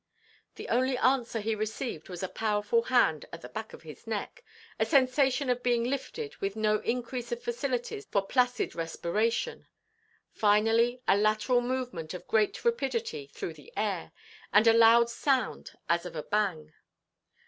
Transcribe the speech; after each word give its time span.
The 0.55 0.67
only 0.69 0.97
answer 0.97 1.39
he 1.41 1.53
received 1.53 2.09
was 2.09 2.23
a 2.23 2.27
powerful 2.27 2.81
hand 2.81 3.25
at 3.31 3.41
the 3.41 3.49
back 3.49 3.71
of 3.71 3.83
his 3.83 4.07
neck, 4.07 4.43
a 4.79 4.83
sensation 4.83 5.47
of 5.47 5.61
being 5.61 5.83
lifted 5.83 6.35
with 6.37 6.55
no 6.55 6.79
increase 6.79 7.31
of 7.31 7.43
facilities 7.43 8.07
for 8.09 8.23
placid 8.25 8.73
respiration; 8.73 9.67
finally, 10.33 11.03
a 11.07 11.15
lateral 11.15 11.61
movement 11.61 12.15
of 12.15 12.25
great 12.27 12.65
rapidity 12.65 13.29
through 13.31 13.53
the 13.53 13.71
air, 13.77 14.11
and 14.51 14.65
a 14.65 14.73
loud 14.73 15.07
sound 15.11 15.69
as 15.87 16.03
of 16.07 16.15
a 16.15 16.23
bang. 16.23 16.73